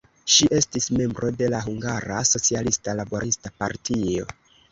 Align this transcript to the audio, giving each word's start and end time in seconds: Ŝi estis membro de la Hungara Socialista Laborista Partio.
Ŝi 0.35 0.45
estis 0.59 0.87
membro 1.01 1.29
de 1.41 1.49
la 1.55 1.59
Hungara 1.65 2.23
Socialista 2.31 2.97
Laborista 3.01 3.53
Partio. 3.63 4.27